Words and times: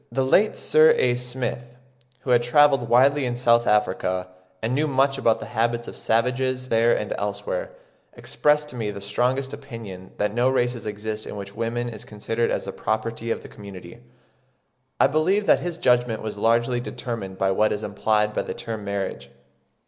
The 0.11 0.25
late 0.25 0.57
Sir 0.57 0.95
A. 0.97 1.13
Smith, 1.13 1.77
who 2.21 2.31
had 2.31 2.41
travelled 2.41 2.89
widely 2.89 3.23
in 3.23 3.33
S. 3.33 3.45
Africa, 3.45 4.29
and 4.59 4.73
knew 4.73 4.87
much 4.87 5.19
about 5.19 5.39
the 5.39 5.45
habits 5.53 5.87
of 5.87 5.95
savages 5.95 6.69
there 6.69 6.97
and 6.97 7.13
elsewhere, 7.19 7.69
expressed 8.13 8.69
to 8.69 8.75
me 8.75 8.89
the 8.89 8.99
strongest 8.99 9.53
opinion 9.53 10.09
that 10.17 10.33
no 10.33 10.49
race 10.49 10.85
exists 10.87 11.27
in 11.27 11.35
which 11.35 11.53
woman 11.55 11.87
is 11.87 12.03
considered 12.03 12.49
as 12.49 12.65
the 12.65 12.71
property 12.71 13.29
of 13.29 13.43
the 13.43 13.47
community. 13.47 13.99
I 14.99 15.05
believe 15.05 15.45
that 15.45 15.59
his 15.59 15.77
judgment 15.77 16.23
was 16.23 16.35
largely 16.35 16.79
determined 16.79 17.37
by 17.37 17.51
what 17.51 17.71
is 17.71 17.83
implied 17.83 18.33
by 18.33 18.41
the 18.41 18.55
term 18.55 18.83
marriage. 18.83 19.29